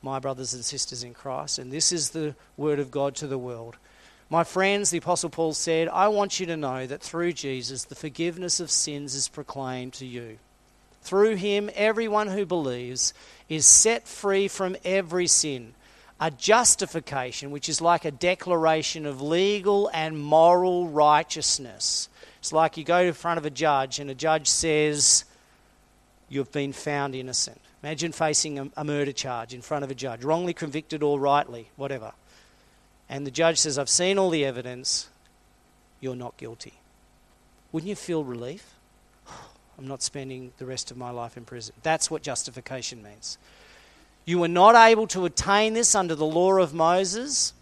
[0.00, 3.36] my brothers and sisters in Christ, and this is the word of God to the
[3.36, 3.78] world.
[4.28, 7.94] My friends, the Apostle Paul said, I want you to know that through Jesus, the
[7.94, 10.38] forgiveness of sins is proclaimed to you.
[11.02, 13.14] Through him, everyone who believes
[13.48, 15.74] is set free from every sin
[16.20, 22.08] a justification, which is like a declaration of legal and moral righteousness.
[22.38, 25.24] It's like you go in front of a judge and a judge says,
[26.28, 27.60] You've been found innocent.
[27.82, 31.68] Imagine facing a, a murder charge in front of a judge, wrongly convicted or rightly,
[31.76, 32.12] whatever.
[33.08, 35.08] And the judge says, I've seen all the evidence,
[36.00, 36.74] you're not guilty.
[37.72, 38.74] Wouldn't you feel relief?
[39.78, 41.74] I'm not spending the rest of my life in prison.
[41.82, 43.38] That's what justification means.
[44.24, 47.52] You were not able to attain this under the law of Moses,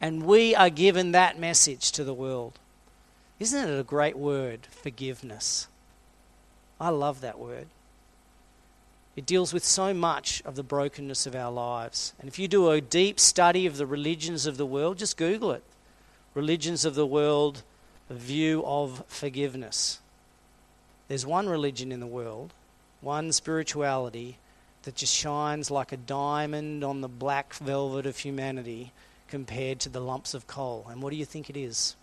[0.00, 2.58] and we are given that message to the world.
[3.40, 5.68] Isn't it a great word, forgiveness?
[6.80, 7.68] I love that word.
[9.18, 12.12] It deals with so much of the brokenness of our lives.
[12.20, 15.50] And if you do a deep study of the religions of the world, just Google
[15.50, 15.64] it.
[16.34, 17.64] Religions of the world,
[18.08, 19.98] view of forgiveness.
[21.08, 22.52] There's one religion in the world,
[23.00, 24.38] one spirituality
[24.84, 28.92] that just shines like a diamond on the black velvet of humanity
[29.26, 30.86] compared to the lumps of coal.
[30.88, 31.96] And what do you think it is?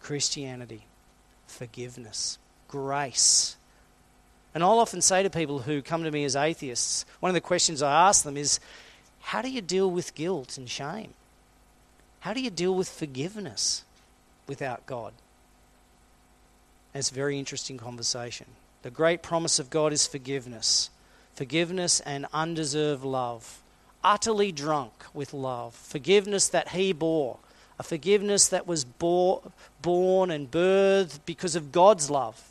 [0.00, 0.86] Christianity,
[1.46, 3.54] forgiveness, grace.
[4.54, 7.40] And I'll often say to people who come to me as atheists, one of the
[7.40, 8.58] questions I ask them is
[9.20, 11.14] how do you deal with guilt and shame?
[12.20, 13.84] How do you deal with forgiveness
[14.46, 15.12] without God?
[16.92, 18.46] And it's a very interesting conversation.
[18.82, 20.90] The great promise of God is forgiveness.
[21.34, 23.62] Forgiveness and undeserved love.
[24.02, 25.74] Utterly drunk with love.
[25.74, 27.38] Forgiveness that He bore.
[27.78, 29.42] A forgiveness that was bore,
[29.80, 32.49] born and birthed because of God's love.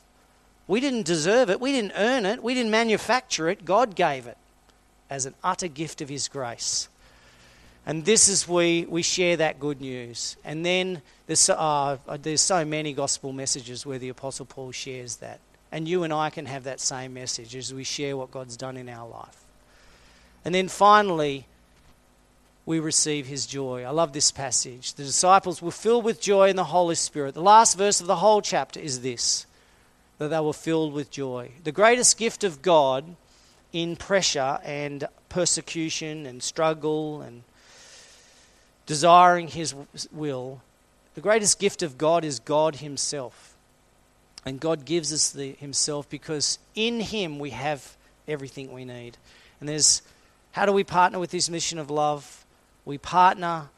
[0.70, 1.60] We didn't deserve it.
[1.60, 2.44] We didn't earn it.
[2.44, 3.66] We didn't manufacture it.
[3.66, 4.38] God gave it
[5.10, 6.88] as an utter gift of His grace.
[7.88, 10.38] And this is we we share that good news.
[10.46, 15.40] And then there's uh, there's so many gospel messages where the Apostle Paul shares that.
[15.72, 18.78] And you and I can have that same message as we share what God's done
[18.78, 19.44] in our life.
[20.46, 21.46] And then finally,
[22.68, 23.86] we receive his joy.
[23.86, 24.94] I love this passage.
[24.94, 27.34] The disciples were filled with joy in the Holy Spirit.
[27.34, 29.48] The last verse of the whole chapter is this
[30.20, 31.52] that they were filled with joy.
[31.64, 33.16] The greatest gift of God
[33.74, 37.44] in pressure and persecution and struggle and
[38.86, 39.74] desiring his
[40.12, 40.62] will,
[41.16, 43.50] the greatest gift of God is God himself.
[44.46, 47.96] And God gives us the, Himself because in Him we have
[48.28, 49.18] everything we need.
[49.60, 50.02] And there's
[50.52, 52.46] how do we partner with this mission of love?
[52.86, 53.70] We partner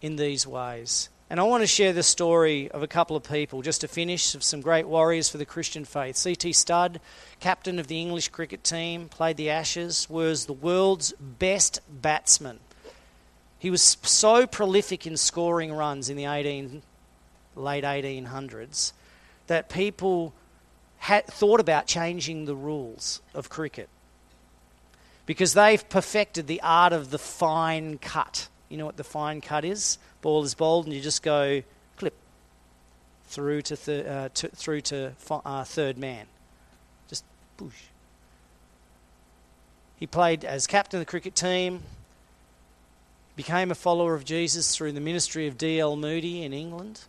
[0.00, 1.08] in these ways.
[1.30, 4.34] And I want to share the story of a couple of people just to finish
[4.34, 6.16] of some great warriors for the Christian faith.
[6.16, 6.52] C.T.
[6.52, 7.00] Studd,
[7.38, 12.58] captain of the English cricket team, played the Ashes, was the world's best batsman.
[13.60, 16.82] He was so prolific in scoring runs in the 18,
[17.54, 18.92] late 1800s
[19.46, 20.32] that people
[20.98, 23.88] had thought about changing the rules of cricket
[25.26, 29.64] because they've perfected the art of the fine cut You know what the fine cut
[29.64, 29.98] is?
[30.22, 31.62] Ball is bowled, and you just go
[31.96, 32.14] clip
[33.24, 36.26] through to, thir- uh, to through to uh, third man.
[37.08, 37.24] Just
[37.56, 37.74] push.
[39.96, 41.82] He played as captain of the cricket team,
[43.36, 45.96] became a follower of Jesus through the ministry of D.L.
[45.96, 47.02] Moody in England.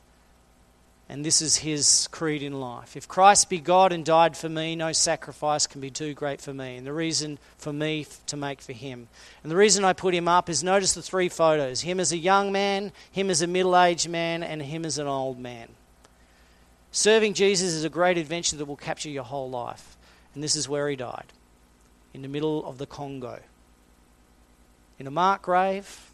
[1.11, 2.95] And this is his creed in life.
[2.95, 6.53] If Christ be God and died for me, no sacrifice can be too great for
[6.53, 6.77] me.
[6.77, 9.09] And the reason for me to make for him.
[9.43, 12.17] And the reason I put him up is notice the three photos him as a
[12.17, 15.67] young man, him as a middle aged man, and him as an old man.
[16.93, 19.97] Serving Jesus is a great adventure that will capture your whole life.
[20.33, 21.33] And this is where he died
[22.13, 23.41] in the middle of the Congo.
[24.97, 26.09] In a marked grave.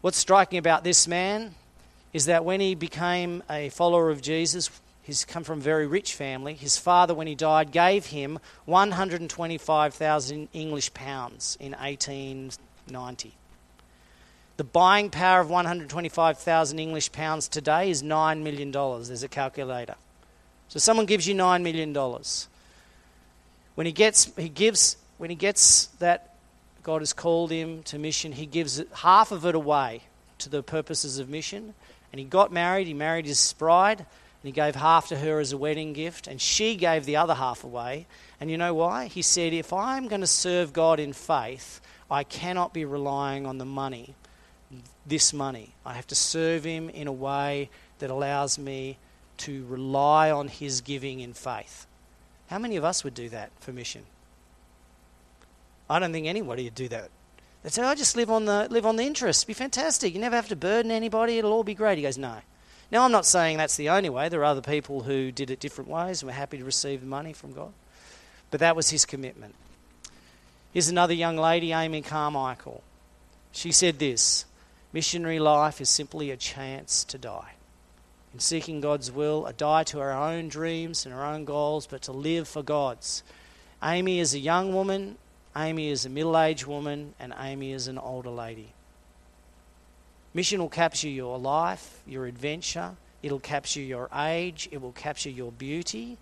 [0.00, 1.54] What's striking about this man
[2.12, 4.70] is that when he became a follower of Jesus,
[5.02, 6.54] he's come from a very rich family.
[6.54, 13.34] His father, when he died, gave him 125,000 English pounds in 1890.
[14.56, 18.70] The buying power of 125,000 English pounds today is $9 million.
[18.70, 19.94] There's a calculator.
[20.68, 21.94] So someone gives you $9 million.
[23.74, 26.34] When he gets, he gives, when he gets that
[26.82, 30.02] God has called him to mission, he gives half of it away
[30.38, 31.74] to the purposes of mission.
[32.12, 34.06] And he got married, he married his bride, and
[34.42, 37.62] he gave half to her as a wedding gift, and she gave the other half
[37.62, 38.06] away.
[38.40, 39.06] And you know why?
[39.06, 41.80] He said, If I'm going to serve God in faith,
[42.10, 44.14] I cannot be relying on the money,
[45.06, 45.74] this money.
[45.84, 48.98] I have to serve Him in a way that allows me
[49.38, 51.86] to rely on His giving in faith.
[52.48, 54.02] How many of us would do that for mission?
[55.88, 57.10] I don't think anybody would do that.
[57.62, 59.46] They'd say, I just live on the live on the interest.
[59.46, 60.14] Be fantastic.
[60.14, 61.38] You never have to burden anybody.
[61.38, 61.98] It'll all be great.
[61.98, 62.38] He goes, No.
[62.90, 64.28] Now I'm not saying that's the only way.
[64.28, 67.06] There are other people who did it different ways and were happy to receive the
[67.06, 67.72] money from God.
[68.50, 69.54] But that was his commitment.
[70.72, 72.82] Here's another young lady, Amy Carmichael.
[73.52, 74.44] She said this
[74.92, 77.52] missionary life is simply a chance to die.
[78.32, 82.02] In seeking God's will, a die to our own dreams and our own goals, but
[82.02, 83.22] to live for God's.
[83.82, 85.16] Amy is a young woman
[85.56, 88.72] Amy is a middle aged woman, and Amy is an older lady.
[90.32, 95.50] Mission will capture your life, your adventure, it'll capture your age, it will capture your
[95.50, 96.18] beauty.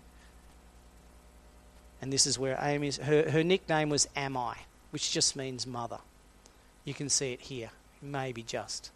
[2.01, 4.55] And this is where Amy's, her, her nickname was Amma,
[4.91, 5.99] which just means mother.
[6.85, 7.69] You can see it here,
[8.01, 8.91] maybe just.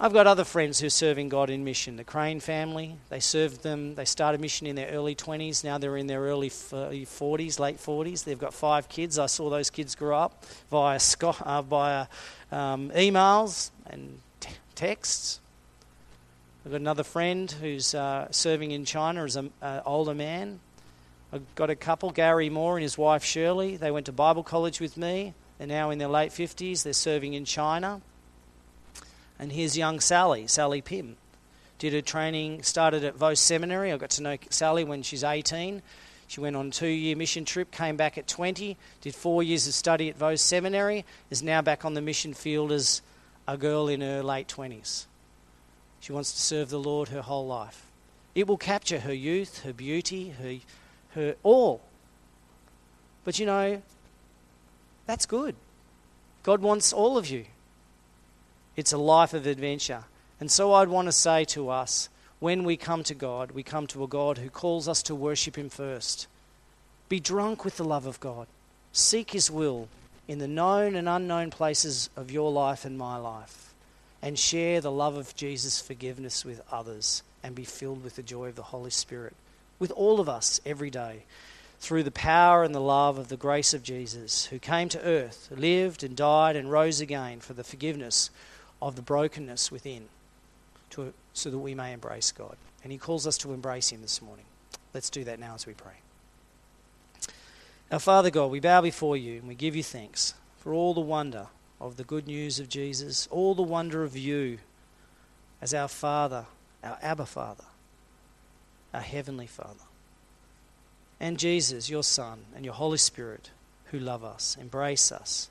[0.00, 1.96] I've got other friends who are serving God in mission.
[1.96, 5.64] The Crane family, they served them, they started mission in their early 20s.
[5.64, 8.22] Now they're in their early 40s, late 40s.
[8.22, 9.18] They've got five kids.
[9.18, 12.06] I saw those kids grow up via, uh, via
[12.52, 15.40] um, emails and t- texts.
[16.64, 19.50] I've got another friend who's uh, serving in China as an
[19.84, 20.60] older man.
[21.32, 23.76] I've got a couple, Gary Moore and his wife Shirley.
[23.76, 25.34] They went to Bible college with me.
[25.58, 26.84] They're now in their late 50s.
[26.84, 28.00] They're serving in China.
[29.38, 31.16] And here's young Sally, Sally Pym.
[31.78, 33.92] Did her training, started at Vose Seminary.
[33.92, 35.80] I got to know Sally when she's 18.
[36.26, 39.66] She went on a two year mission trip, came back at 20, did four years
[39.66, 43.00] of study at Vose Seminary, is now back on the mission field as
[43.46, 45.06] a girl in her late 20s.
[46.00, 47.86] She wants to serve the Lord her whole life.
[48.34, 50.58] It will capture her youth, her beauty, her,
[51.14, 51.80] her all.
[53.24, 53.82] But you know,
[55.06, 55.56] that's good.
[56.42, 57.46] God wants all of you.
[58.78, 60.04] It's a life of adventure.
[60.38, 62.08] And so I'd want to say to us
[62.38, 65.58] when we come to God, we come to a God who calls us to worship
[65.58, 66.28] Him first.
[67.08, 68.46] Be drunk with the love of God.
[68.92, 69.88] Seek His will
[70.28, 73.74] in the known and unknown places of your life and my life.
[74.22, 78.46] And share the love of Jesus' forgiveness with others and be filled with the joy
[78.46, 79.34] of the Holy Spirit
[79.80, 81.24] with all of us every day
[81.80, 85.48] through the power and the love of the grace of Jesus, who came to earth,
[85.50, 88.30] lived and died and rose again for the forgiveness
[88.80, 90.08] of the brokenness within
[90.90, 92.56] to, so that we may embrace God.
[92.82, 94.44] And He calls us to embrace Him this morning.
[94.94, 95.94] Let's do that now as we pray.
[97.90, 101.00] Our Father God, we bow before you and we give you thanks for all the
[101.00, 101.46] wonder
[101.80, 104.58] of the good news of Jesus, all the wonder of you
[105.62, 106.46] as our Father,
[106.84, 107.64] our Abba Father,
[108.92, 109.84] our Heavenly Father.
[111.20, 113.50] And Jesus, your Son, and your Holy Spirit,
[113.86, 115.48] who love us, embrace us.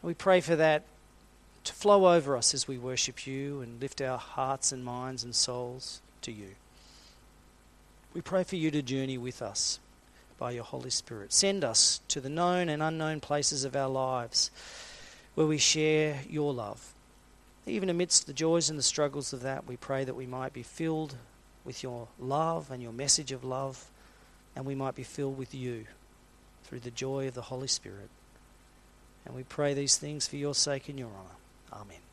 [0.00, 0.84] We pray for that
[1.64, 5.34] to flow over us as we worship you and lift our hearts and minds and
[5.34, 6.48] souls to you.
[8.14, 9.78] We pray for you to journey with us
[10.38, 11.32] by your Holy Spirit.
[11.32, 14.50] Send us to the known and unknown places of our lives
[15.34, 16.92] where we share your love.
[17.66, 20.64] Even amidst the joys and the struggles of that, we pray that we might be
[20.64, 21.14] filled
[21.64, 23.86] with your love and your message of love,
[24.56, 25.86] and we might be filled with you
[26.64, 28.10] through the joy of the Holy Spirit.
[29.24, 31.36] And we pray these things for your sake and your honour.
[31.72, 32.11] Amen.